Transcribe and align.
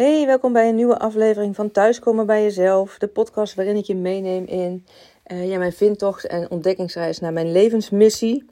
Hey, 0.00 0.26
welkom 0.26 0.52
bij 0.52 0.68
een 0.68 0.74
nieuwe 0.74 0.98
aflevering 0.98 1.56
van 1.56 1.70
Thuiskomen 1.70 2.26
bij 2.26 2.42
Jezelf. 2.42 2.98
De 2.98 3.06
podcast 3.06 3.54
waarin 3.54 3.76
ik 3.76 3.84
je 3.84 3.94
meeneem 3.94 4.44
in 4.44 4.86
uh, 5.26 5.48
ja, 5.48 5.58
mijn 5.58 5.72
vindtocht 5.72 6.26
en 6.26 6.50
ontdekkingsreis 6.50 7.18
naar 7.18 7.32
mijn 7.32 7.52
levensmissie. 7.52 8.46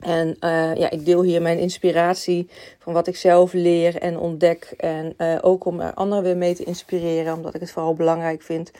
En 0.00 0.28
uh, 0.28 0.74
ja, 0.74 0.90
ik 0.90 1.04
deel 1.04 1.22
hier 1.22 1.42
mijn 1.42 1.58
inspiratie 1.58 2.48
van 2.78 2.92
wat 2.92 3.06
ik 3.06 3.16
zelf 3.16 3.52
leer 3.52 3.96
en 3.96 4.18
ontdek. 4.18 4.74
En 4.76 5.14
uh, 5.18 5.38
ook 5.40 5.64
om 5.64 5.80
er 5.80 5.94
anderen 5.94 6.24
weer 6.24 6.36
mee 6.36 6.54
te 6.54 6.64
inspireren, 6.64 7.34
omdat 7.34 7.54
ik 7.54 7.60
het 7.60 7.70
vooral 7.70 7.94
belangrijk 7.94 8.42
vind 8.42 8.70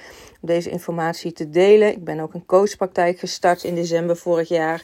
om 0.41 0.49
deze 0.49 0.71
informatie 0.71 1.33
te 1.33 1.51
delen. 1.51 1.93
Ik 1.93 2.05
ben 2.05 2.21
ook 2.21 2.35
een 2.35 2.47
coachpraktijk 2.47 3.19
gestart 3.19 3.65
in 3.65 3.75
december 3.75 4.17
vorig 4.17 4.49
jaar. 4.49 4.83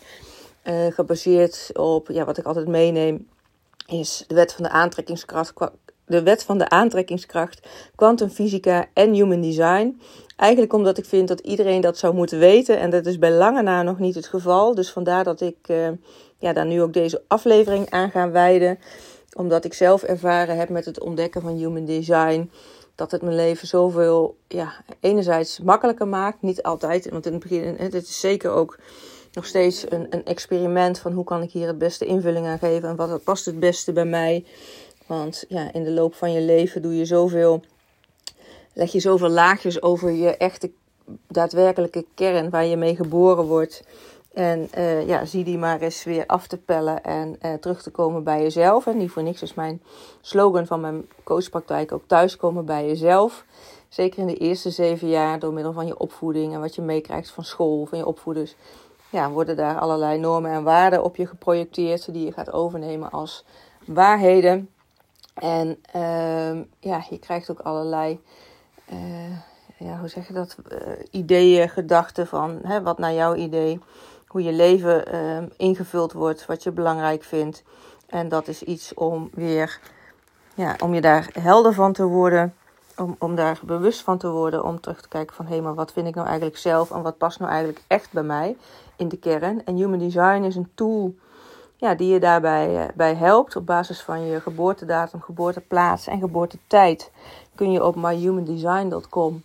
gebaseerd 0.90 1.70
op 1.72 2.08
ja, 2.08 2.24
wat 2.24 2.38
ik 2.38 2.44
altijd 2.44 2.68
meeneem, 2.68 3.28
is 3.86 4.24
de 4.26 4.34
wet 4.34 4.52
van 4.52 4.64
de 4.64 4.70
aantrekkingskracht 4.70 5.52
de 6.06 6.22
wet 6.22 6.42
van 6.42 6.58
de 6.58 6.68
aantrekkingskracht, 6.68 7.66
kwantumfysica 7.94 8.86
en 8.92 9.12
human 9.12 9.40
design. 9.40 10.00
Eigenlijk 10.36 10.72
omdat 10.72 10.98
ik 10.98 11.04
vind 11.04 11.28
dat 11.28 11.40
iedereen 11.40 11.80
dat 11.80 11.98
zou 11.98 12.14
moeten 12.14 12.38
weten. 12.38 12.78
En 12.78 12.90
dat 12.90 13.06
is 13.06 13.18
bij 13.18 13.32
lange 13.32 13.62
na 13.62 13.82
nog 13.82 13.98
niet 13.98 14.14
het 14.14 14.26
geval. 14.26 14.74
Dus 14.74 14.92
vandaar 14.92 15.24
dat 15.24 15.40
ik 15.40 15.56
uh, 15.66 15.88
ja, 16.38 16.52
daar 16.52 16.66
nu 16.66 16.82
ook 16.82 16.92
deze 16.92 17.22
aflevering 17.26 17.90
aan 17.90 18.10
ga 18.10 18.30
wijden. 18.30 18.78
Omdat 19.36 19.64
ik 19.64 19.74
zelf 19.74 20.02
ervaren 20.02 20.56
heb 20.56 20.68
met 20.68 20.84
het 20.84 21.00
ontdekken 21.00 21.42
van 21.42 21.56
human 21.56 21.84
design. 21.84 22.50
Dat 22.94 23.10
het 23.10 23.22
mijn 23.22 23.36
leven 23.36 23.68
zoveel, 23.68 24.36
ja, 24.48 24.72
enerzijds 25.00 25.60
makkelijker 25.60 26.08
maakt. 26.08 26.42
Niet 26.42 26.62
altijd, 26.62 27.10
want 27.10 27.26
in 27.26 27.32
het 27.32 27.42
begin, 27.42 27.74
het 27.78 27.94
is 27.94 28.20
zeker 28.20 28.50
ook 28.50 28.78
nog 29.32 29.46
steeds 29.46 29.84
een, 29.88 30.06
een 30.10 30.24
experiment 30.24 30.98
van 30.98 31.12
hoe 31.12 31.24
kan 31.24 31.42
ik 31.42 31.50
hier 31.50 31.66
het 31.66 31.78
beste 31.78 32.06
invulling 32.06 32.46
aan 32.46 32.58
geven. 32.58 32.88
En 32.88 32.96
wat 32.96 33.24
past 33.24 33.44
het 33.44 33.60
beste 33.60 33.92
bij 33.92 34.04
mij. 34.04 34.44
Want 35.06 35.44
ja, 35.48 35.72
in 35.72 35.84
de 35.84 35.90
loop 35.90 36.14
van 36.14 36.32
je 36.32 36.40
leven 36.40 36.82
doe 36.82 36.96
je 36.96 37.04
zoveel, 37.04 37.62
leg 38.72 38.92
je 38.92 39.00
zoveel 39.00 39.28
laagjes 39.28 39.82
over 39.82 40.10
je 40.10 40.36
echte 40.36 40.70
daadwerkelijke 41.28 42.04
kern 42.14 42.50
waar 42.50 42.64
je 42.64 42.76
mee 42.76 42.96
geboren 42.96 43.44
wordt. 43.44 43.82
En 44.34 44.68
uh, 44.78 45.06
ja, 45.06 45.24
zie 45.24 45.44
die 45.44 45.58
maar 45.58 45.80
eens 45.80 46.04
weer 46.04 46.26
af 46.26 46.46
te 46.46 46.56
pellen 46.56 47.02
en 47.04 47.38
uh, 47.42 47.54
terug 47.54 47.82
te 47.82 47.90
komen 47.90 48.24
bij 48.24 48.42
jezelf. 48.42 48.86
En 48.86 48.96
niet 48.96 49.10
voor 49.10 49.22
niks 49.22 49.42
is 49.42 49.54
mijn 49.54 49.82
slogan 50.20 50.66
van 50.66 50.80
mijn 50.80 51.08
coachpraktijk 51.24 51.92
ook 51.92 52.02
thuiskomen 52.06 52.64
bij 52.64 52.86
jezelf. 52.86 53.44
Zeker 53.88 54.18
in 54.18 54.26
de 54.26 54.36
eerste 54.36 54.70
zeven 54.70 55.08
jaar 55.08 55.38
door 55.38 55.52
middel 55.52 55.72
van 55.72 55.86
je 55.86 55.98
opvoeding 55.98 56.54
en 56.54 56.60
wat 56.60 56.74
je 56.74 56.82
meekrijgt 56.82 57.30
van 57.30 57.44
school, 57.44 57.86
van 57.86 57.98
je 57.98 58.06
opvoeders. 58.06 58.56
Ja, 59.10 59.30
worden 59.30 59.56
daar 59.56 59.78
allerlei 59.78 60.18
normen 60.18 60.50
en 60.50 60.62
waarden 60.62 61.04
op 61.04 61.16
je 61.16 61.26
geprojecteerd 61.26 62.12
die 62.12 62.24
je 62.24 62.32
gaat 62.32 62.52
overnemen 62.52 63.10
als 63.10 63.44
waarheden. 63.86 64.68
En 65.36 65.78
uh, 65.96 66.64
ja, 66.78 67.04
je 67.10 67.18
krijgt 67.20 67.50
ook 67.50 67.60
allerlei, 67.60 68.20
uh, 68.92 69.30
ja, 69.78 69.98
hoe 69.98 70.08
zeg 70.08 70.26
je 70.26 70.32
dat, 70.32 70.56
uh, 70.72 70.78
ideeën, 71.10 71.68
gedachten 71.68 72.26
van 72.26 72.58
hè, 72.62 72.82
wat 72.82 72.98
naar 72.98 73.12
jouw 73.12 73.34
idee, 73.34 73.80
hoe 74.26 74.42
je 74.42 74.52
leven 74.52 75.14
uh, 75.14 75.48
ingevuld 75.56 76.12
wordt, 76.12 76.46
wat 76.46 76.62
je 76.62 76.70
belangrijk 76.70 77.22
vindt. 77.22 77.62
En 78.06 78.28
dat 78.28 78.48
is 78.48 78.62
iets 78.62 78.94
om 78.94 79.30
weer, 79.32 79.80
ja, 80.54 80.76
om 80.82 80.94
je 80.94 81.00
daar 81.00 81.30
helder 81.40 81.72
van 81.72 81.92
te 81.92 82.04
worden, 82.04 82.54
om, 82.96 83.16
om 83.18 83.34
daar 83.34 83.60
bewust 83.64 84.02
van 84.02 84.18
te 84.18 84.28
worden, 84.30 84.64
om 84.64 84.80
terug 84.80 85.00
te 85.00 85.08
kijken 85.08 85.36
van 85.36 85.46
hé, 85.46 85.52
hey, 85.52 85.62
maar 85.62 85.74
wat 85.74 85.92
vind 85.92 86.06
ik 86.06 86.14
nou 86.14 86.26
eigenlijk 86.26 86.58
zelf 86.58 86.90
en 86.90 87.02
wat 87.02 87.18
past 87.18 87.38
nou 87.38 87.50
eigenlijk 87.50 87.82
echt 87.86 88.12
bij 88.12 88.22
mij 88.22 88.56
in 88.96 89.08
de 89.08 89.18
kern. 89.18 89.64
En 89.64 89.76
Human 89.76 89.98
Design 89.98 90.42
is 90.42 90.56
een 90.56 90.70
tool 90.74 91.14
ja, 91.76 91.94
die 91.94 92.12
je 92.12 92.20
daarbij 92.20 92.74
uh, 92.74 92.84
bij 92.94 93.14
helpt. 93.14 93.56
Op 93.56 93.66
basis 93.66 94.02
van 94.02 94.26
je 94.26 94.40
geboortedatum, 94.40 95.20
geboorteplaats 95.20 96.06
en 96.06 96.20
geboortetijd 96.20 97.10
kun 97.54 97.72
je 97.72 97.84
op 97.84 97.96
myhumandesign.com 97.96 99.42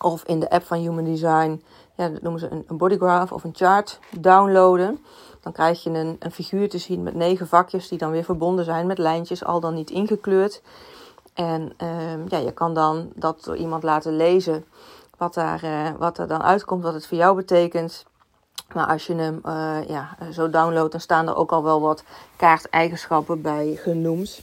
of 0.00 0.22
in 0.24 0.40
de 0.40 0.50
app 0.50 0.64
van 0.64 0.78
Human 0.78 1.04
Design, 1.04 1.62
ja, 1.94 2.08
dat 2.08 2.22
noemen 2.22 2.40
ze 2.40 2.64
een, 2.66 2.76
bodygraph 2.76 3.32
of 3.32 3.44
een 3.44 3.54
chart, 3.54 3.98
downloaden. 4.10 5.04
Dan 5.40 5.52
krijg 5.52 5.82
je 5.82 5.90
een, 5.90 6.16
een 6.18 6.30
figuur 6.30 6.68
te 6.68 6.78
zien 6.78 7.02
met 7.02 7.14
negen 7.14 7.48
vakjes 7.48 7.88
die 7.88 7.98
dan 7.98 8.10
weer 8.10 8.24
verbonden 8.24 8.64
zijn 8.64 8.86
met 8.86 8.98
lijntjes, 8.98 9.44
al 9.44 9.60
dan 9.60 9.74
niet 9.74 9.90
ingekleurd. 9.90 10.62
En 11.34 11.72
uh, 11.82 12.26
ja, 12.28 12.38
je 12.38 12.52
kan 12.52 12.74
dan 12.74 13.10
dat 13.14 13.44
door 13.44 13.56
iemand 13.56 13.82
laten 13.82 14.16
lezen 14.16 14.64
wat, 15.16 15.34
daar, 15.34 15.64
uh, 15.64 15.88
wat 15.98 16.18
er 16.18 16.28
dan 16.28 16.42
uitkomt, 16.42 16.82
wat 16.82 16.94
het 16.94 17.06
voor 17.06 17.18
jou 17.18 17.36
betekent. 17.36 18.04
Maar 18.74 18.86
als 18.86 19.06
je 19.06 19.14
hem 19.14 19.40
uh, 19.46 19.78
ja, 19.88 20.16
zo 20.32 20.50
downloadt, 20.50 20.92
dan 20.92 21.00
staan 21.00 21.28
er 21.28 21.36
ook 21.36 21.52
al 21.52 21.62
wel 21.62 21.80
wat 21.80 22.04
kaarteigenschappen 22.36 23.42
bij 23.42 23.78
genoemd. 23.82 24.40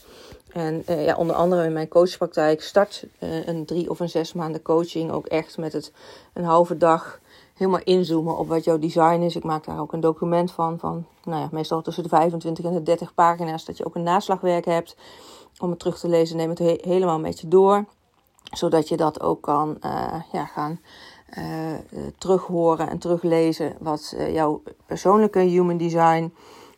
En 0.52 0.84
uh, 0.90 1.06
ja, 1.06 1.16
onder 1.16 1.36
andere 1.36 1.66
in 1.66 1.74
mijn 1.74 1.88
coachpraktijk 1.88 2.62
start 2.62 3.06
een 3.20 3.66
drie 3.66 3.90
of 3.90 4.00
een 4.00 4.10
zes 4.10 4.34
maanden 4.34 4.62
coaching 4.62 5.12
ook 5.12 5.26
echt 5.26 5.58
met 5.58 5.74
het 5.74 5.92
een 6.34 6.44
halve 6.44 6.78
dag 6.78 7.20
helemaal 7.54 7.82
inzoomen 7.84 8.38
op 8.38 8.48
wat 8.48 8.64
jouw 8.64 8.80
design 8.80 9.22
is. 9.22 9.36
Ik 9.36 9.44
maak 9.44 9.66
daar 9.66 9.80
ook 9.80 9.94
een 9.94 10.00
document 10.00 10.52
van, 10.52 10.80
van 10.80 11.06
nou 11.24 11.42
ja, 11.42 11.50
meestal 11.52 11.82
tussen 11.82 12.04
de 12.04 12.10
25 12.10 12.66
en 12.66 12.74
de 12.74 12.84
30 12.84 13.14
pagina's, 13.14 13.66
dat 13.66 13.78
je 13.78 13.86
ook 13.86 13.96
een 13.96 14.04
naslagwerk 14.04 14.66
hebt 14.66 14.96
om 15.60 15.70
het 15.70 15.80
terug 15.80 16.00
te 16.00 16.08
lezen. 16.08 16.38
Neem 16.38 16.50
het 16.50 16.60
he 16.60 16.78
helemaal 16.82 17.20
met 17.20 17.40
je 17.40 17.48
door, 17.48 17.86
zodat 18.52 18.88
je 18.88 18.98
dat 18.98 19.22
ook 19.22 19.42
kan 19.42 19.78
ja, 20.32 20.46
gaan 20.46 20.80
uh, 21.38 21.44
terughoren 22.18 22.90
en 22.90 22.98
teruglezen 22.98 23.76
wat 23.80 24.14
uh, 24.18 24.34
jouw 24.34 24.62
persoonlijke 24.86 25.40
human 25.40 25.78
design 25.78 26.34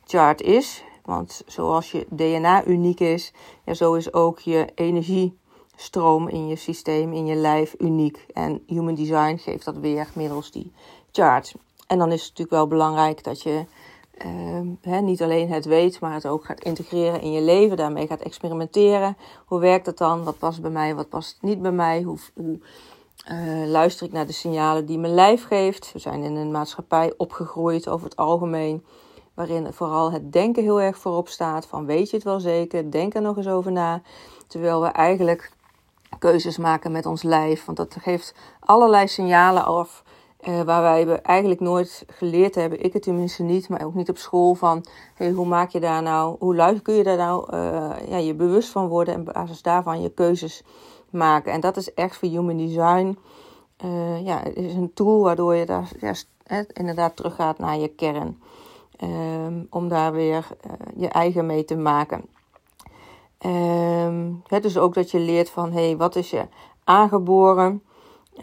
chart 0.05 0.41
is. 0.41 0.83
Want 1.05 1.41
zoals 1.45 1.91
je 1.91 2.05
DNA 2.09 2.65
uniek 2.65 2.99
is, 2.99 3.33
ja, 3.63 3.73
zo 3.73 3.93
is 3.93 4.13
ook 4.13 4.39
je 4.39 4.67
energiestroom 4.75 6.27
in 6.27 6.47
je 6.47 6.55
systeem, 6.55 7.13
in 7.13 7.25
je 7.25 7.35
lijf 7.35 7.75
uniek. 7.77 8.25
En 8.33 8.63
human 8.67 8.95
design 8.95 9.37
geeft 9.37 9.65
dat 9.65 9.77
weer 9.77 10.07
middels 10.13 10.51
die 10.51 10.71
chart. 11.11 11.53
En 11.87 11.97
dan 11.97 12.11
is 12.11 12.19
het 12.19 12.29
natuurlijk 12.29 12.57
wel 12.57 12.67
belangrijk 12.67 13.23
dat 13.23 13.41
je 13.41 13.65
uh, 14.85 14.99
niet 14.99 15.21
alleen 15.21 15.51
het 15.51 15.65
weet, 15.65 15.99
maar 15.99 16.13
het 16.13 16.27
ook 16.27 16.45
gaat 16.45 16.63
integreren 16.63 17.21
in 17.21 17.31
je 17.31 17.41
leven. 17.41 17.77
Daarmee 17.77 18.07
gaat 18.07 18.21
experimenteren. 18.21 19.17
Hoe 19.45 19.59
werkt 19.59 19.85
dat 19.85 19.97
dan? 19.97 20.23
Wat 20.23 20.37
past 20.37 20.61
bij 20.61 20.71
mij? 20.71 20.95
Wat 20.95 21.09
past 21.09 21.37
niet 21.41 21.61
bij 21.61 21.71
mij? 21.71 22.01
Hoe 22.01 22.17
uh, 23.31 23.67
luister 23.67 24.05
ik 24.05 24.11
naar 24.13 24.25
de 24.25 24.31
signalen 24.31 24.85
die 24.85 24.97
mijn 24.97 25.13
lijf 25.13 25.45
geeft. 25.45 25.91
We 25.93 25.99
zijn 25.99 26.23
in 26.23 26.35
een 26.35 26.51
maatschappij 26.51 27.13
opgegroeid 27.17 27.89
over 27.89 28.05
het 28.05 28.15
algemeen, 28.15 28.85
waarin 29.33 29.73
vooral 29.73 30.11
het 30.11 30.31
denken 30.31 30.63
heel 30.63 30.81
erg 30.81 30.97
voorop 30.97 31.27
staat. 31.27 31.67
Van 31.67 31.85
weet 31.85 32.09
je 32.09 32.15
het 32.15 32.25
wel 32.25 32.39
zeker, 32.39 32.91
denk 32.91 33.15
er 33.15 33.21
nog 33.21 33.37
eens 33.37 33.47
over 33.47 33.71
na. 33.71 34.01
Terwijl 34.47 34.81
we 34.81 34.87
eigenlijk 34.87 35.51
keuzes 36.19 36.57
maken 36.57 36.91
met 36.91 37.05
ons 37.05 37.23
lijf. 37.23 37.65
Want 37.65 37.77
dat 37.77 37.95
geeft 37.99 38.33
allerlei 38.59 39.07
signalen 39.07 39.65
af. 39.65 40.03
Uh, 40.47 40.61
waar 40.61 40.81
wij 40.81 41.21
eigenlijk 41.21 41.59
nooit 41.59 42.05
geleerd 42.07 42.55
hebben, 42.55 42.83
ik 42.83 42.93
het 42.93 43.01
tenminste 43.01 43.43
niet, 43.43 43.69
maar 43.69 43.85
ook 43.85 43.93
niet 43.93 44.09
op 44.09 44.17
school, 44.17 44.55
van 44.55 44.85
hey, 45.15 45.31
hoe 45.31 45.45
maak 45.45 45.69
je 45.69 45.79
daar 45.79 46.01
nou, 46.01 46.35
hoe 46.39 46.55
luister, 46.55 46.81
kun 46.81 46.93
je 46.93 47.03
daar 47.03 47.17
nou 47.17 47.53
uh, 47.53 47.89
ja, 48.07 48.17
je 48.17 48.33
bewust 48.33 48.69
van 48.69 48.87
worden 48.87 49.13
en 49.13 49.19
op 49.19 49.33
basis 49.33 49.61
daarvan 49.61 50.01
je 50.01 50.09
keuzes 50.09 50.63
maken. 51.09 51.51
En 51.51 51.59
dat 51.59 51.77
is 51.77 51.93
echt 51.93 52.17
voor 52.17 52.29
Human 52.29 52.57
Design. 52.57 53.17
Uh, 53.85 54.25
ja, 54.25 54.39
het 54.43 54.55
is 54.55 54.73
een 54.73 54.93
tool 54.93 55.21
waardoor 55.21 55.55
je 55.55 55.65
daar 55.65 55.91
ja, 55.99 56.13
inderdaad 56.73 57.15
teruggaat 57.15 57.59
naar 57.59 57.77
je 57.77 57.87
kern. 57.87 58.41
Um, 59.03 59.67
om 59.69 59.87
daar 59.87 60.11
weer 60.11 60.47
uh, 60.65 60.71
je 60.95 61.07
eigen 61.07 61.45
mee 61.45 61.65
te 61.65 61.75
maken. 61.75 62.25
Um, 63.45 64.41
het 64.47 64.65
is 64.65 64.77
ook 64.77 64.93
dat 64.93 65.11
je 65.11 65.19
leert 65.19 65.49
van 65.49 65.71
hé, 65.71 65.85
hey, 65.85 65.97
wat 65.97 66.15
is 66.15 66.29
je 66.29 66.47
aangeboren 66.83 67.83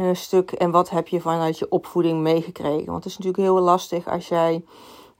uh, 0.00 0.08
stuk 0.12 0.52
en 0.52 0.70
wat 0.70 0.90
heb 0.90 1.08
je 1.08 1.20
vanuit 1.20 1.58
je 1.58 1.68
opvoeding 1.68 2.20
meegekregen. 2.20 2.86
Want 2.86 3.04
het 3.04 3.12
is 3.12 3.18
natuurlijk 3.18 3.44
heel 3.44 3.60
lastig 3.60 4.08
als 4.08 4.28
jij 4.28 4.64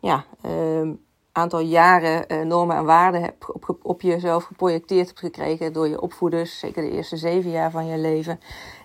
ja, 0.01 0.25
um, 0.47 1.05
aantal 1.35 1.61
jaren 1.61 2.25
uh, 2.29 2.45
normen 2.45 2.77
en 2.77 2.85
waarden 2.85 3.21
hebt 3.21 3.53
op, 3.53 3.77
op 3.83 4.03
jezelf 4.03 4.45
geprojecteerd 4.45 5.07
hebt 5.07 5.19
gekregen 5.19 5.73
door 5.73 5.89
je 5.89 6.01
opvoeders, 6.01 6.59
zeker 6.59 6.83
de 6.83 6.91
eerste 6.91 7.17
zeven 7.17 7.51
jaar 7.51 7.71
van 7.71 7.87
je 7.87 7.99
leven. 7.99 8.41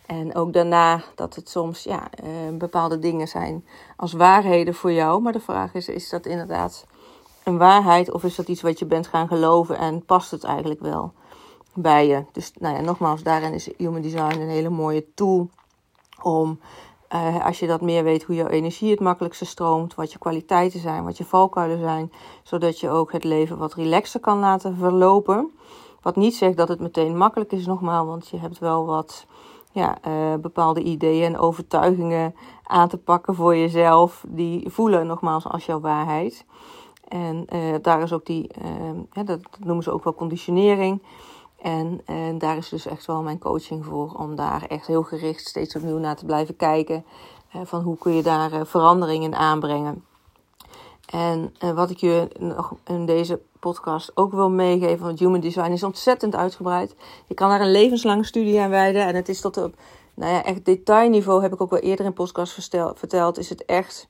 En 0.06 0.36
ook 0.36 0.54
daarna 0.54 1.04
dat 1.16 1.36
het 1.36 1.50
soms 1.50 1.84
ja, 1.84 2.10
uh, 2.24 2.58
bepaalde 2.58 3.00
dingen 3.00 3.28
zijn 3.28 3.66
als 3.96 4.14
waarheden 4.14 4.74
voor 4.74 4.92
jou. 4.92 5.22
Maar 5.22 5.34
de 5.34 5.40
vraag 5.40 5.74
is, 5.74 5.90
is 5.90 6.10
dat 6.10 6.26
inderdaad 6.26 6.86
een 7.44 7.58
waarheid 7.58 8.12
of 8.12 8.24
is 8.24 8.36
dat 8.36 8.48
iets 8.48 8.62
wat 8.62 8.80
je 8.80 8.86
bent 8.86 9.08
gaan 9.08 9.28
geloven 9.28 9.78
en 9.78 10.06
past 10.06 10.32
het 10.32 10.44
eigenlijk 10.44 10.80
wel 10.80 11.14
bij 11.74 12.08
je? 12.08 12.24
Dus 12.32 12.52
nou 12.60 12.76
ja, 12.76 12.82
nogmaals, 12.82 13.24
daarin 13.24 13.54
is 13.54 13.70
Human 13.78 14.02
Design 14.02 14.40
een 14.40 14.50
hele 14.50 14.70
mooie 14.70 15.06
tool 15.14 15.50
om 16.22 16.60
uh, 17.14 17.46
als 17.46 17.60
je 17.60 17.68
dat 17.68 17.82
meer 17.82 18.04
weet 18.04 18.24
hoe 18.24 18.36
jouw 18.36 18.48
energie 18.48 18.92
het 18.92 19.00
makkelijkste 19.00 19.46
stroomt, 19.46 19.96
wat 19.96 20.12
je 20.12 20.20
kwaliteiten 20.20 20.80
zijn, 20.80 21.04
wat 21.04 21.18
je 21.18 21.26
valkuilen 21.26 21.80
zijn, 21.80 22.12
zodat 22.44 22.80
je 22.80 22.90
ook 22.90 23.12
het 23.12 23.24
leven 23.24 23.58
wat 23.58 23.74
relaxer 23.74 24.20
kan 24.20 24.40
laten 24.40 24.76
verlopen. 24.78 25.52
Wat 26.02 26.16
niet 26.16 26.36
zegt 26.36 26.58
dat 26.58 26.68
het 26.68 26.80
meteen 26.80 27.18
makkelijk 27.18 27.52
is, 27.52 27.66
nogmaals, 27.66 28.08
want 28.08 28.28
je 28.28 28.38
hebt 28.38 28.60
wel 28.60 28.86
wat 28.86 29.26
ja, 29.72 29.98
uh, 30.08 30.36
bepaalde 30.42 30.82
ideeën 30.82 31.26
en 31.26 31.40
overtuigingen 31.40 32.36
aan 32.64 32.88
te 32.88 32.98
pakken 32.98 33.36
voor 33.36 33.56
jezelf, 33.56 34.24
die 34.28 34.70
voelen 34.70 35.08
nogmaals 35.08 35.48
als 35.48 35.66
jouw 35.66 35.80
waarheid. 35.80 36.46
En 37.08 37.46
uh, 37.54 37.76
daar 37.82 38.02
is 38.02 38.14
ook 38.14 38.26
die, 38.26 38.52
dat, 39.26 39.40
noemen 39.60 39.84
ze 39.84 39.92
ook 39.92 40.04
wel 40.04 40.14
conditionering. 40.14 41.02
En, 41.62 42.02
en 42.06 42.38
daar 42.38 42.58
is 42.58 42.70
dus 42.70 42.86
echt 42.86 43.06
wel 43.06 43.22
mijn 43.22 43.40
coaching 43.40 43.86
voor. 43.86 44.14
Om 44.18 44.36
daar 44.36 44.66
echt 44.68 44.88
heel 44.88 45.04
gericht 45.04 45.48
steeds 45.48 45.76
opnieuw 45.76 45.98
naar 45.98 46.16
te 46.16 46.26
blijven 46.26 46.56
kijken. 46.56 47.06
van 47.64 47.82
hoe 47.82 47.98
kun 47.98 48.14
je 48.14 48.24
daar 48.24 48.66
veranderingen 48.66 49.36
aanbrengen. 49.36 50.04
En 51.10 51.54
wat 51.76 51.90
ik 51.90 51.98
je 51.98 52.28
nog 52.40 52.74
in 52.86 53.06
deze 53.06 53.42
podcast 53.60 54.12
ook 54.16 54.32
wil 54.32 54.50
meegeven, 54.50 55.06
want 55.06 55.20
human 55.20 55.40
design 55.40 55.72
is 55.72 55.84
ontzettend 55.84 56.36
uitgebreid. 56.36 56.96
Je 57.28 57.34
kan 57.34 57.50
daar 57.50 57.62
een 57.62 57.72
levenslange 57.72 58.24
studie 58.24 58.60
aan 58.60 58.70
wijden. 58.70 59.06
En 59.06 59.16
het 59.16 59.30
is 59.30 59.42
tot 59.42 59.58
op 59.58 59.74
nou 60.20 60.34
ja, 60.34 60.44
echt 60.44 60.66
detailniveau, 60.66 61.42
heb 61.42 61.54
ik 61.54 61.62
ook 61.62 61.70
wel 61.70 61.80
eerder 61.80 62.06
in 62.06 62.14
podcast 62.14 62.72
verteld, 62.96 63.38
is 63.38 63.50
het 63.50 63.66
echt, 63.66 64.08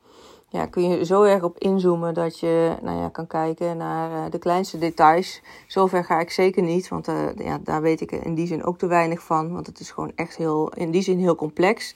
ja, 0.50 0.66
kun 0.66 0.90
je 0.90 1.06
zo 1.06 1.24
erg 1.24 1.44
op 1.44 1.58
inzoomen 1.58 2.14
dat 2.14 2.40
je 2.40 2.76
nou 2.82 3.00
ja, 3.00 3.10
kan 3.10 3.28
kijken 3.28 3.78
naar 3.78 4.12
uh, 4.12 4.32
de 4.32 4.40
kleinste 4.40 4.78
details. 4.78 5.42
Zover 5.68 6.04
ga 6.04 6.20
ik 6.20 6.32
zeker 6.32 6.64
niet, 6.64 6.88
want 6.88 7.08
uh, 7.08 7.16
ja, 7.36 7.60
daar 7.64 7.82
weet 7.82 8.02
ik 8.02 8.12
in 8.12 8.36
die 8.36 8.48
zin 8.48 8.64
ook 8.64 8.78
te 8.78 8.88
weinig 8.88 9.24
van, 9.24 9.54
want 9.54 9.68
het 9.68 9.80
is 9.80 9.92
gewoon 9.92 10.12
echt 10.16 10.36
heel, 10.36 10.70
in 10.70 10.92
die 10.92 11.02
zin 11.02 11.20
heel 11.20 11.36
complex. 11.36 11.96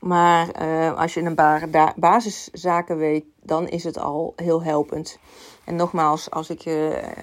Maar 0.00 0.62
uh, 0.62 0.98
als 0.98 1.14
je 1.14 1.20
een 1.20 1.34
paar 1.34 1.68
basiszaken 1.96 2.96
weet, 2.96 3.24
dan 3.42 3.68
is 3.68 3.84
het 3.84 3.98
al 3.98 4.32
heel 4.36 4.62
helpend. 4.62 5.18
En 5.64 5.76
nogmaals, 5.76 6.30
als, 6.30 6.50
ik, 6.50 6.64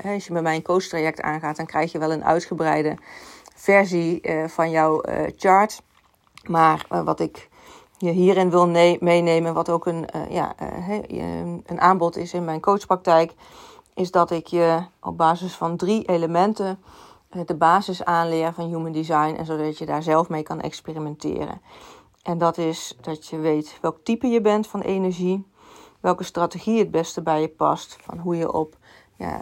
als 0.03 0.25
je 0.25 0.33
met 0.33 0.43
mijn 0.43 0.61
coach 0.61 0.83
traject 0.83 1.21
aangaat, 1.21 1.55
dan 1.55 1.65
krijg 1.65 1.91
je 1.91 1.99
wel 1.99 2.11
een 2.11 2.23
uitgebreide 2.23 2.97
versie 3.55 4.21
van 4.47 4.69
jouw 4.69 5.01
chart. 5.35 5.81
Maar 6.47 6.85
wat 6.89 7.19
ik 7.19 7.49
je 7.97 8.11
hierin 8.11 8.49
wil 8.49 8.67
meenemen, 8.99 9.53
wat 9.53 9.69
ook 9.69 9.85
een, 9.85 10.07
ja, 10.29 10.53
een 11.65 11.79
aanbod 11.81 12.17
is 12.17 12.33
in 12.33 12.45
mijn 12.45 12.61
coachpraktijk, 12.61 13.33
is 13.93 14.11
dat 14.11 14.31
ik 14.31 14.47
je 14.47 14.79
op 15.01 15.17
basis 15.17 15.53
van 15.53 15.77
drie 15.77 16.07
elementen 16.07 16.79
de 17.45 17.55
basis 17.55 18.03
aanleer 18.03 18.53
van 18.53 18.65
human 18.65 18.91
design. 18.91 19.35
En 19.37 19.45
zodat 19.45 19.77
je 19.77 19.85
daar 19.85 20.03
zelf 20.03 20.29
mee 20.29 20.43
kan 20.43 20.61
experimenteren. 20.61 21.61
En 22.23 22.37
dat 22.37 22.57
is 22.57 22.97
dat 23.01 23.27
je 23.27 23.37
weet 23.37 23.77
welk 23.81 23.97
type 24.03 24.27
je 24.27 24.41
bent 24.41 24.67
van 24.67 24.81
energie, 24.81 25.45
welke 25.99 26.23
strategie 26.23 26.79
het 26.79 26.91
beste 26.91 27.21
bij 27.21 27.41
je 27.41 27.47
past, 27.47 27.97
van 28.01 28.17
hoe 28.17 28.35
je 28.35 28.51
op, 28.51 28.77
ja, 29.17 29.41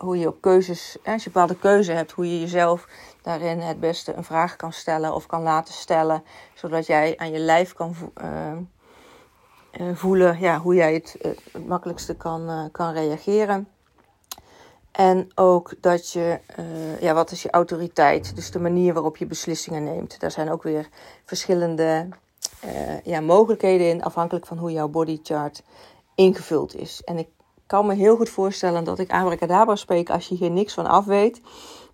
hoe 0.00 0.18
je 0.18 0.28
op 0.28 0.40
keuzes, 0.40 0.96
als 1.04 1.24
je 1.24 1.30
bepaalde 1.30 1.56
keuze 1.56 1.92
hebt, 1.92 2.12
hoe 2.12 2.32
je 2.32 2.40
jezelf 2.40 2.88
daarin 3.22 3.58
het 3.60 3.80
beste 3.80 4.14
een 4.14 4.24
vraag 4.24 4.56
kan 4.56 4.72
stellen 4.72 5.14
of 5.14 5.26
kan 5.26 5.42
laten 5.42 5.74
stellen, 5.74 6.24
zodat 6.54 6.86
jij 6.86 7.16
aan 7.16 7.30
je 7.30 7.38
lijf 7.38 7.72
kan 7.72 7.94
uh, 8.22 8.52
voelen 9.94 10.40
ja, 10.40 10.58
hoe 10.58 10.74
jij 10.74 10.94
het, 10.94 11.16
het 11.20 11.66
makkelijkste 11.66 12.14
kan, 12.14 12.68
kan 12.72 12.92
reageren. 12.92 13.68
En 14.92 15.30
ook 15.34 15.74
dat 15.80 16.10
je, 16.10 16.38
ja, 17.00 17.14
wat 17.14 17.30
is 17.30 17.42
je 17.42 17.50
autoriteit? 17.50 18.34
Dus 18.34 18.50
de 18.50 18.58
manier 18.58 18.92
waarop 18.92 19.16
je 19.16 19.26
beslissingen 19.26 19.84
neemt. 19.84 20.20
Daar 20.20 20.30
zijn 20.30 20.50
ook 20.50 20.62
weer 20.62 20.88
verschillende 21.24 22.08
ja, 23.04 23.20
mogelijkheden 23.20 23.88
in, 23.88 24.02
afhankelijk 24.02 24.46
van 24.46 24.58
hoe 24.58 24.72
jouw 24.72 24.88
bodychart 24.88 25.62
ingevuld 26.14 26.76
is. 26.76 27.02
En 27.04 27.18
ik 27.18 27.28
kan 27.72 27.86
me 27.86 27.94
heel 27.94 28.16
goed 28.16 28.28
voorstellen 28.28 28.84
dat 28.84 28.98
ik 28.98 29.10
abracadabra 29.10 29.76
spreek 29.76 30.10
als 30.10 30.28
je 30.28 30.34
hier 30.34 30.50
niks 30.50 30.74
van 30.74 30.86
af 30.86 31.04
weet. 31.04 31.40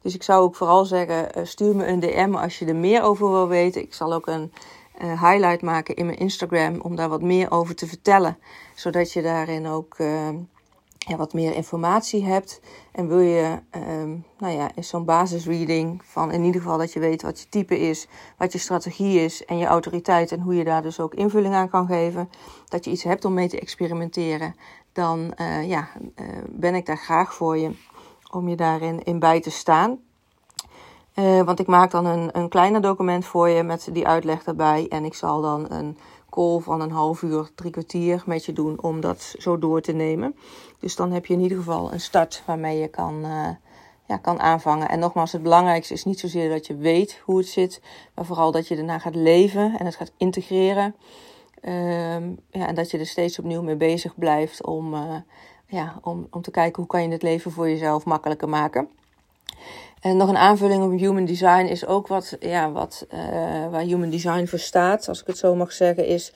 Dus 0.02 0.14
ik 0.14 0.22
zou 0.22 0.42
ook 0.42 0.54
vooral 0.54 0.84
zeggen, 0.84 1.38
uh, 1.38 1.44
stuur 1.44 1.76
me 1.76 1.86
een 1.86 2.00
DM 2.00 2.34
als 2.34 2.58
je 2.58 2.66
er 2.66 2.76
meer 2.76 3.02
over 3.02 3.30
wil 3.30 3.48
weten. 3.48 3.82
Ik 3.82 3.94
zal 3.94 4.12
ook 4.12 4.26
een 4.26 4.52
highlight 5.00 5.62
maken 5.62 5.96
in 5.96 6.06
mijn 6.06 6.18
Instagram 6.18 6.80
om 6.80 6.96
daar 6.96 7.08
wat 7.08 7.22
meer 7.22 7.50
over 7.50 7.74
te 7.74 7.86
vertellen. 7.86 8.38
Zodat 8.74 9.12
je 9.12 9.22
daarin 9.22 9.66
ook 9.66 9.96
ja, 11.08 11.16
wat 11.16 11.32
meer 11.32 11.54
informatie 11.54 12.24
hebt. 12.24 12.60
En 12.92 13.08
wil 13.08 13.18
je, 13.18 13.58
um, 14.00 14.24
nou 14.38 14.54
ja, 14.54 14.70
is 14.74 14.88
zo'n 14.88 15.04
basisreading 15.04 16.02
van 16.04 16.32
in 16.32 16.44
ieder 16.44 16.60
geval 16.60 16.78
dat 16.78 16.92
je 16.92 17.00
weet 17.00 17.22
wat 17.22 17.40
je 17.40 17.48
type 17.48 17.78
is, 17.78 18.08
wat 18.36 18.52
je 18.52 18.58
strategie 18.58 19.20
is 19.20 19.44
en 19.44 19.58
je 19.58 19.66
autoriteit 19.66 20.32
en 20.32 20.40
hoe 20.40 20.54
je 20.54 20.64
daar 20.64 20.82
dus 20.82 21.00
ook 21.00 21.14
invulling 21.14 21.54
aan 21.54 21.68
kan 21.68 21.86
geven. 21.86 22.30
Dat 22.68 22.84
je 22.84 22.90
iets 22.90 23.02
hebt 23.02 23.24
om 23.24 23.34
mee 23.34 23.48
te 23.48 23.60
experimenteren. 23.60 24.54
Dan 24.92 25.32
uh, 25.36 25.68
ja, 25.68 25.88
uh, 26.16 26.26
ben 26.48 26.74
ik 26.74 26.86
daar 26.86 26.98
graag 26.98 27.34
voor 27.34 27.56
je 27.56 27.70
om 28.30 28.48
je 28.48 28.56
daarin 28.56 29.02
in 29.02 29.18
bij 29.18 29.40
te 29.40 29.50
staan. 29.50 29.98
Uh, 31.14 31.42
want 31.42 31.58
ik 31.58 31.66
maak 31.66 31.90
dan 31.90 32.06
een, 32.06 32.28
een 32.32 32.48
kleiner 32.48 32.80
document 32.80 33.24
voor 33.24 33.48
je 33.48 33.62
met 33.62 33.88
die 33.92 34.06
uitleg 34.06 34.44
erbij. 34.44 34.86
En 34.88 35.04
ik 35.04 35.14
zal 35.14 35.40
dan 35.40 35.70
een 35.70 35.98
van 36.38 36.80
een 36.80 36.90
half 36.90 37.22
uur, 37.22 37.50
drie 37.54 37.70
kwartier 37.70 38.22
met 38.26 38.44
je 38.44 38.52
doen 38.52 38.82
om 38.82 39.00
dat 39.00 39.34
zo 39.38 39.58
door 39.58 39.80
te 39.80 39.92
nemen. 39.92 40.34
Dus 40.78 40.96
dan 40.96 41.12
heb 41.12 41.26
je 41.26 41.34
in 41.34 41.40
ieder 41.40 41.58
geval 41.58 41.92
een 41.92 42.00
start 42.00 42.42
waarmee 42.46 42.78
je 42.78 42.88
kan, 42.88 43.24
uh, 43.24 43.48
ja, 44.06 44.16
kan 44.16 44.40
aanvangen. 44.40 44.88
En 44.88 44.98
nogmaals, 44.98 45.32
het 45.32 45.42
belangrijkste 45.42 45.94
is 45.94 46.04
niet 46.04 46.20
zozeer 46.20 46.48
dat 46.48 46.66
je 46.66 46.76
weet 46.76 47.20
hoe 47.24 47.38
het 47.38 47.48
zit, 47.48 47.80
maar 48.14 48.24
vooral 48.24 48.52
dat 48.52 48.68
je 48.68 48.76
daarna 48.76 48.98
gaat 48.98 49.14
leven 49.14 49.78
en 49.78 49.86
het 49.86 49.96
gaat 49.96 50.12
integreren. 50.16 50.94
Um, 51.64 52.38
ja, 52.50 52.66
en 52.66 52.74
dat 52.74 52.90
je 52.90 52.98
er 52.98 53.06
steeds 53.06 53.38
opnieuw 53.38 53.62
mee 53.62 53.76
bezig 53.76 54.14
blijft 54.18 54.64
om, 54.64 54.94
uh, 54.94 55.14
ja, 55.66 55.98
om, 56.02 56.26
om 56.30 56.42
te 56.42 56.50
kijken 56.50 56.76
hoe 56.76 56.90
kan 56.90 57.02
je 57.02 57.08
het 57.08 57.22
leven 57.22 57.50
voor 57.50 57.68
jezelf 57.68 58.04
makkelijker 58.04 58.48
maken. 58.48 58.88
En 60.00 60.16
nog 60.16 60.28
een 60.28 60.36
aanvulling 60.36 60.82
op 60.82 60.98
human 60.98 61.24
design 61.24 61.64
is 61.64 61.86
ook 61.86 62.06
wat, 62.06 62.36
ja, 62.40 62.72
wat 62.72 63.06
uh, 63.14 63.20
waar 63.70 63.80
human 63.80 64.10
design 64.10 64.46
voor 64.46 64.58
staat, 64.58 65.08
als 65.08 65.20
ik 65.20 65.26
het 65.26 65.38
zo 65.38 65.54
mag 65.54 65.72
zeggen, 65.72 66.06
is 66.06 66.32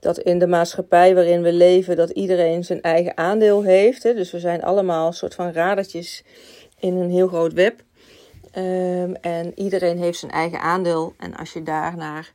dat 0.00 0.18
in 0.18 0.38
de 0.38 0.46
maatschappij 0.46 1.14
waarin 1.14 1.42
we 1.42 1.52
leven, 1.52 1.96
dat 1.96 2.10
iedereen 2.10 2.64
zijn 2.64 2.82
eigen 2.82 3.16
aandeel 3.16 3.62
heeft. 3.62 4.02
Hè? 4.02 4.14
Dus 4.14 4.30
we 4.30 4.38
zijn 4.38 4.62
allemaal 4.62 5.06
een 5.06 5.12
soort 5.12 5.34
van 5.34 5.52
radertjes 5.52 6.24
in 6.78 6.96
een 6.96 7.10
heel 7.10 7.28
groot 7.28 7.52
web. 7.52 7.84
Um, 8.58 9.14
en 9.14 9.52
iedereen 9.54 9.98
heeft 9.98 10.18
zijn 10.18 10.32
eigen 10.32 10.60
aandeel. 10.60 11.14
En 11.18 11.36
als 11.36 11.52
je 11.52 11.62
daarnaar 11.62 12.32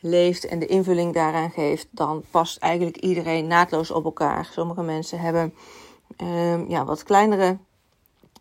leeft 0.00 0.46
en 0.46 0.58
de 0.58 0.66
invulling 0.66 1.14
daaraan 1.14 1.50
geeft, 1.50 1.86
dan 1.90 2.24
past 2.30 2.58
eigenlijk 2.58 2.96
iedereen 2.96 3.46
naadloos 3.46 3.90
op 3.90 4.04
elkaar. 4.04 4.48
Sommige 4.52 4.82
mensen 4.82 5.20
hebben 5.20 5.54
um, 6.22 6.68
ja, 6.68 6.84
wat 6.84 7.02
kleinere 7.02 7.58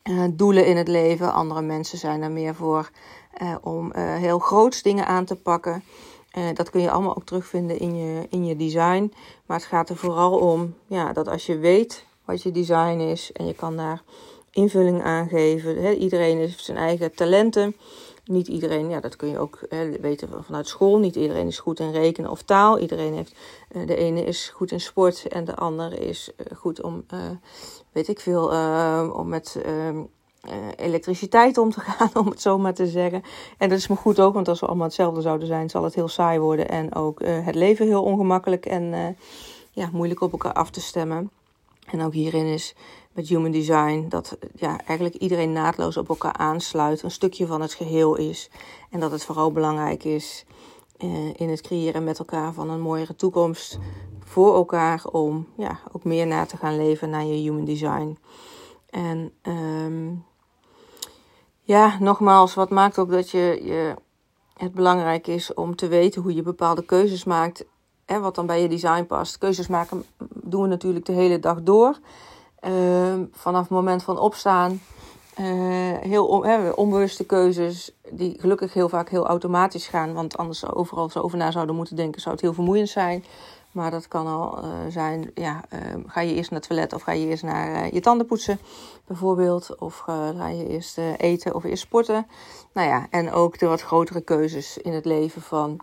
uh, 0.09 0.23
doelen 0.31 0.65
in 0.65 0.77
het 0.77 0.87
leven. 0.87 1.33
Andere 1.33 1.61
mensen 1.61 1.97
zijn 1.97 2.21
er 2.21 2.31
meer 2.31 2.55
voor 2.55 2.89
uh, 3.41 3.55
om 3.61 3.91
uh, 3.95 4.15
heel 4.15 4.39
groots 4.39 4.81
dingen 4.81 5.07
aan 5.07 5.25
te 5.25 5.35
pakken. 5.35 5.83
dat 6.53 6.69
kun 6.69 6.81
je 6.81 6.91
allemaal 6.91 7.15
ook 7.15 7.25
terugvinden 7.25 7.79
in 7.79 7.95
je, 7.95 8.27
in 8.29 8.45
je 8.45 8.55
design. 8.55 9.13
Maar 9.45 9.57
het 9.57 9.65
gaat 9.65 9.89
er 9.89 9.95
vooral 9.95 10.37
om 10.37 10.73
ja, 10.87 11.13
dat 11.13 11.27
als 11.27 11.45
je 11.45 11.57
weet 11.57 12.05
wat 12.25 12.43
je 12.43 12.51
design 12.51 12.99
is 12.99 13.31
en 13.31 13.45
je 13.45 13.53
kan 13.53 13.75
daar 13.75 14.01
invulling 14.51 15.03
aan 15.03 15.27
geven. 15.27 15.97
Iedereen 15.97 16.37
heeft 16.37 16.63
zijn 16.63 16.77
eigen 16.77 17.15
talenten. 17.15 17.75
Niet 18.27 18.47
iedereen, 18.47 18.89
ja, 18.89 18.99
dat 18.99 19.15
kun 19.15 19.29
je 19.29 19.39
ook 19.39 19.59
hè, 19.69 19.99
weten 19.99 20.43
vanuit 20.43 20.67
school. 20.67 20.99
Niet 20.99 21.15
iedereen 21.15 21.47
is 21.47 21.59
goed 21.59 21.79
in 21.79 21.91
rekenen 21.91 22.31
of 22.31 22.41
taal. 22.41 22.79
Iedereen 22.79 23.13
heeft, 23.13 23.35
de 23.85 23.95
ene 23.95 24.23
is 24.23 24.49
goed 24.49 24.71
in 24.71 24.81
sport 24.81 25.27
en 25.27 25.45
de 25.45 25.55
andere 25.55 25.97
is 25.97 26.31
goed 26.55 26.81
om 26.81 27.05
weet 27.91 28.07
ik 28.07 28.19
veel, 28.19 28.45
om 29.13 29.27
met 29.27 29.59
uh, 29.65 30.03
elektriciteit 30.75 31.57
om 31.57 31.71
te 31.71 31.79
gaan, 31.89 32.09
om 32.13 32.27
het 32.27 32.41
zo 32.41 32.57
maar 32.57 32.73
te 32.73 32.87
zeggen. 32.87 33.23
En 33.57 33.69
dat 33.69 33.77
is 33.77 33.87
me 33.87 33.95
goed 33.95 34.19
ook, 34.19 34.33
want 34.33 34.47
als 34.47 34.59
we 34.59 34.65
allemaal 34.65 34.85
hetzelfde 34.85 35.21
zouden 35.21 35.47
zijn, 35.47 35.69
zal 35.69 35.83
het 35.83 35.95
heel 35.95 36.07
saai 36.07 36.39
worden 36.39 36.69
en 36.69 36.95
ook 36.95 37.21
het 37.25 37.55
leven 37.55 37.85
heel 37.85 38.03
ongemakkelijk 38.03 38.65
en 38.65 39.15
ja, 39.71 39.89
moeilijk 39.91 40.21
op 40.21 40.31
elkaar 40.31 40.53
af 40.53 40.69
te 40.69 40.81
stemmen. 40.81 41.29
En 41.85 42.01
ook 42.01 42.13
hierin 42.13 42.45
is 42.45 42.75
met 43.17 43.27
human 43.27 43.51
design 43.51 44.05
dat 44.09 44.37
ja, 44.55 44.79
eigenlijk 44.85 45.15
iedereen 45.15 45.51
naadloos 45.51 45.97
op 45.97 46.09
elkaar 46.09 46.33
aansluit, 46.33 47.03
een 47.03 47.11
stukje 47.11 47.45
van 47.45 47.61
het 47.61 47.73
geheel 47.73 48.15
is. 48.15 48.49
En 48.89 48.99
dat 48.99 49.11
het 49.11 49.23
vooral 49.23 49.51
belangrijk 49.51 50.03
is 50.03 50.45
in 51.35 51.49
het 51.49 51.61
creëren 51.61 52.03
met 52.03 52.19
elkaar 52.19 52.53
van 52.53 52.69
een 52.69 52.81
mooiere 52.81 53.15
toekomst 53.15 53.79
voor 54.19 54.55
elkaar 54.55 55.05
om 55.05 55.47
ja, 55.55 55.79
ook 55.91 56.03
meer 56.03 56.27
na 56.27 56.45
te 56.45 56.57
gaan 56.57 56.77
leven 56.77 57.09
naar 57.09 57.25
je 57.25 57.33
human 57.33 57.65
design. 57.65 58.17
En 58.89 59.31
um, 59.43 60.25
ja, 61.61 61.97
nogmaals, 61.99 62.53
wat 62.53 62.69
maakt 62.69 62.99
ook 62.99 63.11
dat 63.11 63.29
je, 63.29 63.59
je 63.63 63.93
het 64.53 64.73
belangrijk 64.73 65.27
is 65.27 65.53
om 65.53 65.75
te 65.75 65.87
weten 65.87 66.21
hoe 66.21 66.35
je 66.35 66.41
bepaalde 66.41 66.85
keuzes 66.85 67.23
maakt. 67.23 67.65
En 68.05 68.21
wat 68.21 68.35
dan 68.35 68.45
bij 68.45 68.61
je 68.61 68.67
design 68.67 69.05
past. 69.05 69.37
Keuzes 69.37 69.67
maken 69.67 70.05
doen 70.33 70.61
we 70.61 70.67
natuurlijk 70.67 71.05
de 71.05 71.13
hele 71.13 71.39
dag 71.39 71.63
door. 71.63 71.99
Uh, 72.67 73.13
vanaf 73.31 73.61
het 73.61 73.69
moment 73.69 74.03
van 74.03 74.19
opstaan. 74.19 74.81
Uh, 75.39 75.45
heel 75.99 76.27
on, 76.27 76.75
onbewuste 76.75 77.25
keuzes 77.25 77.91
die 78.11 78.39
gelukkig 78.39 78.73
heel 78.73 78.89
vaak 78.89 79.09
heel 79.09 79.27
automatisch 79.27 79.87
gaan. 79.87 80.13
Want 80.13 80.37
anders 80.37 80.73
overal 80.73 81.09
zo 81.09 81.19
over 81.19 81.37
na 81.37 81.51
zouden 81.51 81.75
moeten 81.75 81.95
denken, 81.95 82.21
zou 82.21 82.33
het 82.33 82.43
heel 82.43 82.53
vermoeiend 82.53 82.89
zijn. 82.89 83.23
Maar 83.71 83.91
dat 83.91 84.07
kan 84.07 84.27
al 84.27 84.57
uh, 84.57 84.69
zijn, 84.89 85.31
ja, 85.33 85.63
uh, 85.73 85.79
ga 86.07 86.21
je 86.21 86.33
eerst 86.33 86.51
naar 86.51 86.59
het 86.59 86.69
toilet 86.69 86.93
of 86.93 87.01
ga 87.01 87.11
je 87.11 87.27
eerst 87.27 87.43
naar 87.43 87.85
uh, 87.85 87.91
je 87.91 87.99
tanden 87.99 88.25
poetsen, 88.25 88.59
bijvoorbeeld. 89.07 89.79
Of 89.79 89.97
ga 89.97 90.47
je 90.47 90.67
eerst 90.67 90.97
eten 91.17 91.55
of 91.55 91.63
eerst 91.63 91.83
sporten. 91.83 92.27
Nou 92.73 92.87
ja, 92.87 93.07
en 93.09 93.31
ook 93.31 93.59
de 93.59 93.65
wat 93.65 93.81
grotere 93.81 94.21
keuzes 94.21 94.77
in 94.77 94.93
het 94.93 95.05
leven 95.05 95.41
van 95.41 95.79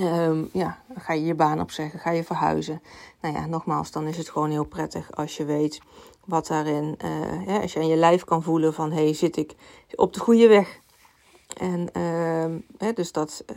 Um, 0.00 0.48
ja, 0.52 0.78
ga 0.94 1.12
je 1.12 1.24
je 1.24 1.34
baan 1.34 1.60
opzeggen, 1.60 1.98
ga 1.98 2.10
je 2.10 2.24
verhuizen. 2.24 2.82
Nou 3.20 3.34
ja, 3.34 3.46
nogmaals, 3.46 3.90
dan 3.90 4.06
is 4.06 4.16
het 4.16 4.30
gewoon 4.30 4.50
heel 4.50 4.64
prettig 4.64 5.16
als 5.16 5.36
je 5.36 5.44
weet 5.44 5.80
wat 6.24 6.46
daarin, 6.46 6.98
uh, 7.04 7.60
als 7.60 7.72
je 7.72 7.80
aan 7.80 7.86
je 7.86 7.96
lijf 7.96 8.24
kan 8.24 8.42
voelen 8.42 8.74
van, 8.74 8.92
hey, 8.92 9.14
zit 9.14 9.36
ik 9.36 9.54
op 9.94 10.12
de 10.12 10.20
goede 10.20 10.48
weg? 10.48 10.80
En 11.56 11.88
uh, 12.78 12.94
dus 12.94 13.12
dat 13.12 13.44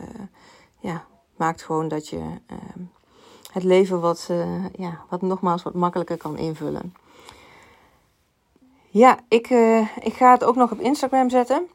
ja, 0.78 1.04
maakt 1.36 1.62
gewoon 1.62 1.88
dat 1.88 2.08
je 2.08 2.16
ehm, 2.46 2.82
het 3.52 3.64
leven 3.64 4.00
wat, 4.00 4.28
uh, 4.30 4.64
ja, 4.72 5.04
wat 5.08 5.22
nogmaals 5.22 5.62
wat 5.62 5.74
makkelijker 5.74 6.16
kan 6.16 6.36
invullen. 6.36 6.94
Ja, 8.88 9.18
ik, 9.28 9.50
ik 10.00 10.14
ga 10.14 10.32
het 10.32 10.44
ook 10.44 10.56
nog 10.56 10.72
op 10.72 10.80
Instagram 10.80 11.30
zetten. 11.30 11.66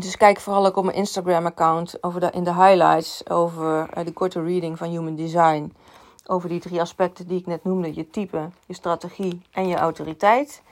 Dus 0.00 0.16
kijk 0.16 0.40
vooral 0.40 0.66
ook 0.66 0.76
op 0.76 0.84
mijn 0.84 0.96
Instagram-account 0.96 1.98
in 2.30 2.44
de 2.44 2.54
highlights 2.54 3.28
over 3.28 3.88
uh, 3.98 4.04
de 4.04 4.12
korte 4.12 4.42
reading 4.42 4.78
van 4.78 4.88
Human 4.88 5.16
Design. 5.16 5.72
Over 6.26 6.48
die 6.48 6.60
drie 6.60 6.80
aspecten 6.80 7.26
die 7.26 7.38
ik 7.38 7.46
net 7.46 7.64
noemde: 7.64 7.94
je 7.94 8.10
type, 8.10 8.48
je 8.66 8.74
strategie 8.74 9.42
en 9.52 9.68
je 9.68 9.76
autoriteit. 9.76 10.62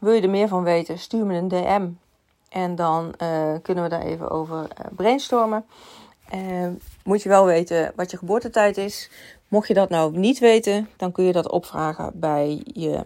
Wil 0.00 0.12
je 0.12 0.20
er 0.20 0.30
meer 0.30 0.48
van 0.48 0.62
weten? 0.62 0.98
Stuur 0.98 1.26
me 1.26 1.34
een 1.34 1.48
DM. 1.48 1.88
En 2.48 2.74
dan 2.74 3.14
uh, 3.22 3.54
kunnen 3.62 3.84
we 3.84 3.90
daar 3.90 4.02
even 4.02 4.30
over 4.30 4.58
uh, 4.58 4.86
brainstormen. 4.96 5.64
moet 7.04 7.22
je 7.22 7.28
wel 7.28 7.44
weten 7.44 7.92
wat 7.96 8.10
je 8.10 8.16
geboortetijd 8.16 8.76
is. 8.76 9.10
Mocht 9.48 9.68
je 9.68 9.74
dat 9.74 9.88
nou 9.88 10.18
niet 10.18 10.38
weten, 10.38 10.88
dan 10.96 11.12
kun 11.12 11.24
je 11.24 11.32
dat 11.32 11.50
opvragen 11.50 12.10
bij 12.14 12.62
je 12.64 13.02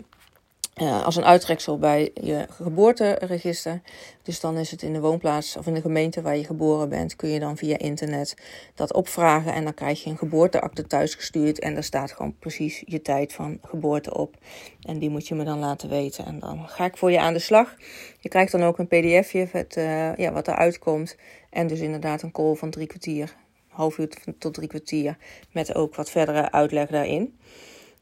uh, 0.83 1.04
als 1.04 1.16
een 1.16 1.25
uittreksel 1.25 1.78
bij 1.78 2.11
je 2.14 2.47
geboorteregister. 2.50 3.80
Dus 4.23 4.40
dan 4.40 4.56
is 4.56 4.71
het 4.71 4.83
in 4.83 4.92
de 4.92 5.00
woonplaats 5.00 5.56
of 5.56 5.66
in 5.66 5.75
de 5.75 5.80
gemeente 5.80 6.23
waar 6.23 6.37
je 6.37 6.45
geboren 6.45 6.88
bent, 6.88 7.16
kun 7.16 7.28
je 7.28 7.40
dan 7.40 7.56
via 7.56 7.78
internet 7.78 8.37
dat 8.75 8.92
opvragen 8.92 9.52
en 9.52 9.64
dan 9.64 9.75
krijg 9.75 10.04
je 10.04 10.11
een 10.11 10.18
geboorteakte 10.18 10.87
thuisgestuurd 10.87 11.59
en 11.59 11.75
daar 11.75 11.85
staat 11.85 12.12
gewoon 12.12 12.38
precies 12.38 12.83
je 12.87 13.02
tijd 13.02 13.33
van 13.33 13.59
geboorte 13.62 14.14
op. 14.14 14.37
En 14.83 14.99
die 14.99 15.11
moet 15.11 15.28
je 15.28 15.35
me 15.35 15.45
dan 15.45 15.59
laten 15.59 15.88
weten 15.88 16.25
en 16.26 16.38
dan 16.38 16.68
ga 16.68 16.85
ik 16.85 16.97
voor 16.97 17.11
je 17.11 17.21
aan 17.21 17.33
de 17.33 17.38
slag. 17.38 17.75
Je 18.21 18.28
krijgt 18.28 18.52
dan 18.52 18.62
ook 18.62 18.78
een 18.78 18.88
pdfje 18.88 19.49
met, 19.52 19.76
uh, 19.76 20.16
ja, 20.16 20.33
wat 20.33 20.49
eruit 20.49 20.78
komt 20.78 21.16
en 21.50 21.66
dus 21.66 21.80
inderdaad 21.80 22.23
een 22.23 22.33
call 22.33 22.54
van 22.54 22.71
drie 22.71 22.87
kwartier, 22.87 23.35
half 23.68 23.99
uur 23.99 24.09
tot 24.38 24.54
drie 24.54 24.68
kwartier 24.68 25.16
met 25.52 25.75
ook 25.75 25.95
wat 25.95 26.11
verdere 26.11 26.50
uitleg 26.50 26.88
daarin. 26.88 27.35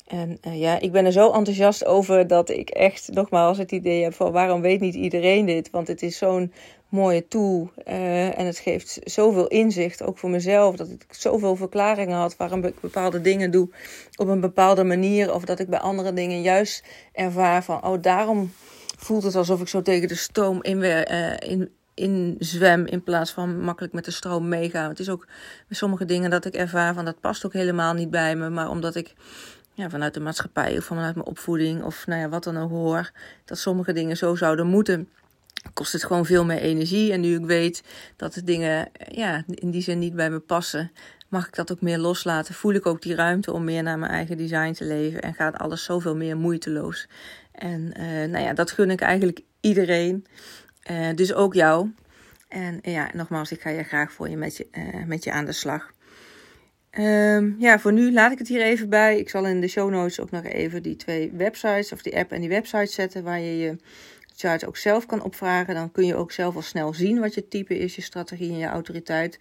En 0.06 0.38
uh, 0.46 0.60
ja, 0.60 0.80
ik 0.80 0.92
ben 0.92 1.04
er 1.04 1.12
zo 1.12 1.32
enthousiast 1.32 1.84
over 1.84 2.26
dat 2.26 2.48
ik 2.48 2.70
echt 2.70 3.08
nogmaals 3.12 3.58
het 3.58 3.72
idee 3.72 4.02
heb 4.02 4.14
van 4.14 4.32
waarom 4.32 4.60
weet 4.60 4.80
niet 4.80 4.94
iedereen 4.94 5.46
dit? 5.46 5.70
Want 5.70 5.88
het 5.88 6.02
is 6.02 6.18
zo'n 6.18 6.52
mooie 6.88 7.28
tool 7.28 7.70
uh, 7.88 8.38
en 8.38 8.46
het 8.46 8.58
geeft 8.58 9.00
zoveel 9.04 9.46
inzicht, 9.46 10.02
ook 10.02 10.18
voor 10.18 10.30
mezelf, 10.30 10.76
dat 10.76 10.88
ik 10.88 11.06
zoveel 11.10 11.56
verklaringen 11.56 12.16
had 12.16 12.36
waarom 12.36 12.64
ik 12.64 12.80
bepaalde 12.80 13.20
dingen 13.20 13.50
doe 13.50 13.68
op 14.16 14.28
een 14.28 14.40
bepaalde 14.40 14.84
manier. 14.84 15.34
Of 15.34 15.44
dat 15.44 15.58
ik 15.58 15.68
bij 15.68 15.78
andere 15.78 16.12
dingen 16.12 16.42
juist 16.42 16.84
ervaar 17.12 17.64
van, 17.64 17.84
oh 17.84 18.02
daarom 18.02 18.52
voelt 18.98 19.22
het 19.22 19.34
alsof 19.34 19.60
ik 19.60 19.68
zo 19.68 19.82
tegen 19.82 20.08
de 20.08 20.14
stoom 20.14 20.62
in, 20.62 20.78
uh, 20.82 21.32
in, 21.38 21.70
in 21.94 22.36
zwem 22.38 22.86
in 22.86 23.02
plaats 23.02 23.30
van 23.30 23.60
makkelijk 23.60 23.92
met 23.92 24.04
de 24.04 24.10
stroom 24.10 24.48
meegaan. 24.48 24.88
Het 24.88 25.00
is 25.00 25.10
ook 25.10 25.26
bij 25.68 25.76
sommige 25.76 26.04
dingen 26.04 26.30
dat 26.30 26.44
ik 26.44 26.54
ervaar 26.54 26.94
van 26.94 27.04
dat 27.04 27.20
past 27.20 27.46
ook 27.46 27.52
helemaal 27.52 27.94
niet 27.94 28.10
bij 28.10 28.36
me, 28.36 28.48
maar 28.48 28.70
omdat 28.70 28.94
ik 28.94 29.14
ja, 29.74 29.90
vanuit 29.90 30.14
de 30.14 30.20
maatschappij 30.20 30.76
of 30.76 30.84
vanuit 30.84 31.14
mijn 31.14 31.26
opvoeding 31.26 31.82
of 31.82 32.06
nou 32.06 32.20
ja, 32.20 32.28
wat 32.28 32.44
dan 32.44 32.58
ook 32.58 32.70
hoor, 32.70 33.10
dat 33.44 33.58
sommige 33.58 33.92
dingen 33.92 34.16
zo 34.16 34.34
zouden 34.34 34.66
moeten, 34.66 35.08
kost 35.72 35.92
het 35.92 36.04
gewoon 36.04 36.26
veel 36.26 36.44
meer 36.44 36.58
energie. 36.58 37.12
En 37.12 37.20
nu 37.20 37.36
ik 37.36 37.46
weet 37.46 37.82
dat 38.16 38.34
de 38.34 38.44
dingen 38.44 38.88
ja, 39.08 39.44
in 39.46 39.70
die 39.70 39.82
zin 39.82 39.98
niet 39.98 40.14
bij 40.14 40.30
me 40.30 40.38
passen, 40.38 40.90
mag 41.28 41.46
ik 41.46 41.54
dat 41.54 41.72
ook 41.72 41.80
meer 41.80 41.98
loslaten. 41.98 42.54
Voel 42.54 42.72
ik 42.72 42.86
ook 42.86 43.02
die 43.02 43.14
ruimte 43.14 43.52
om 43.52 43.64
meer 43.64 43.82
naar 43.82 43.98
mijn 43.98 44.12
eigen 44.12 44.36
design 44.36 44.72
te 44.72 44.84
leven 44.84 45.22
en 45.22 45.34
gaat 45.34 45.58
alles 45.58 45.84
zoveel 45.84 46.16
meer 46.16 46.36
moeiteloos. 46.36 47.08
En 47.52 47.80
uh, 48.00 48.04
nou 48.30 48.44
ja, 48.44 48.52
dat 48.52 48.70
gun 48.70 48.90
ik 48.90 49.00
eigenlijk 49.00 49.40
iedereen. 49.60 50.26
Uh, 50.90 51.14
dus 51.14 51.34
ook 51.34 51.54
jou. 51.54 51.90
En 52.48 52.78
ja, 52.82 53.10
nogmaals, 53.12 53.52
ik 53.52 53.60
ga 53.60 53.70
je 53.70 53.82
graag 53.82 54.12
voor 54.12 54.28
je 54.28 54.36
met 54.36 54.56
je, 54.56 54.66
uh, 54.72 55.04
met 55.04 55.24
je 55.24 55.32
aan 55.32 55.44
de 55.44 55.52
slag. 55.52 55.92
Um, 56.98 57.56
ja, 57.58 57.78
voor 57.78 57.92
nu 57.92 58.12
laat 58.12 58.32
ik 58.32 58.38
het 58.38 58.48
hier 58.48 58.62
even 58.62 58.88
bij. 58.88 59.18
Ik 59.18 59.28
zal 59.28 59.46
in 59.46 59.60
de 59.60 59.68
show 59.68 59.90
notes 59.90 60.20
ook 60.20 60.30
nog 60.30 60.44
even 60.44 60.82
die 60.82 60.96
twee 60.96 61.30
websites, 61.32 61.92
of 61.92 62.02
die 62.02 62.16
app 62.16 62.32
en 62.32 62.40
die 62.40 62.48
website 62.48 62.92
zetten, 62.92 63.22
waar 63.22 63.40
je 63.40 63.58
je 63.58 63.76
chart 64.36 64.66
ook 64.66 64.76
zelf 64.76 65.06
kan 65.06 65.22
opvragen. 65.22 65.74
Dan 65.74 65.92
kun 65.92 66.06
je 66.06 66.14
ook 66.14 66.32
zelf 66.32 66.54
al 66.54 66.62
snel 66.62 66.94
zien 66.94 67.20
wat 67.20 67.34
je 67.34 67.48
type 67.48 67.78
is, 67.78 67.94
je 67.94 68.02
strategie 68.02 68.50
en 68.50 68.58
je 68.58 68.66
autoriteit. 68.66 69.38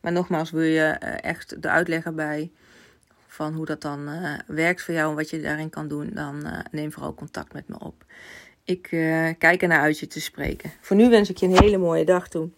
Maar 0.00 0.12
nogmaals, 0.12 0.50
wil 0.50 0.62
je 0.62 0.98
uh, 1.02 1.24
echt 1.24 1.62
de 1.62 1.68
uitleg 1.68 2.04
erbij 2.04 2.50
van 3.26 3.54
hoe 3.54 3.66
dat 3.66 3.80
dan 3.80 4.08
uh, 4.08 4.38
werkt 4.46 4.82
voor 4.82 4.94
jou 4.94 5.10
en 5.10 5.16
wat 5.16 5.30
je 5.30 5.40
daarin 5.40 5.70
kan 5.70 5.88
doen, 5.88 6.10
dan 6.14 6.40
uh, 6.44 6.58
neem 6.70 6.92
vooral 6.92 7.14
contact 7.14 7.52
met 7.52 7.68
me 7.68 7.78
op. 7.78 8.04
Ik 8.64 8.82
kijk 9.38 9.62
ernaar 9.62 9.80
uit 9.80 9.98
je 9.98 10.06
te 10.06 10.20
spreken. 10.20 10.72
Voor 10.80 10.96
nu 10.96 11.08
wens 11.08 11.30
ik 11.30 11.36
je 11.36 11.46
een 11.46 11.58
hele 11.58 11.78
mooie 11.78 12.04
dag 12.04 12.28
toe 12.28 12.48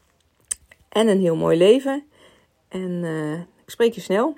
en 0.89 1.09
een 1.09 1.21
heel 1.21 1.37
mooi 1.37 1.59
leven. 1.59 2.05
En 2.69 3.05
spreek 3.67 3.95
je 3.95 4.01
snel. 4.01 4.35